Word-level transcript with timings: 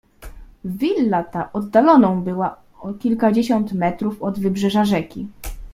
"Willa 0.65 1.23
ta 1.23 1.49
oddaloną 1.53 2.21
była 2.23 2.57
o 2.79 2.93
kilkadziesiąt 2.93 3.73
metrów 3.73 4.23
od 4.23 4.39
wybrzeża 4.39 4.85
rzeki." 4.85 5.27